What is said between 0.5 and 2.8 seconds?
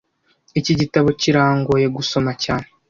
Iki gitabo kirangoye gusoma cyane